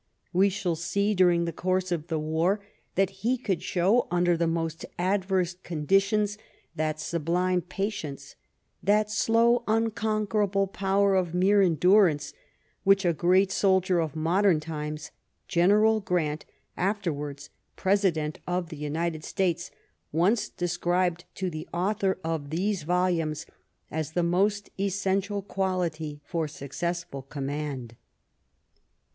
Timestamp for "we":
0.33-0.49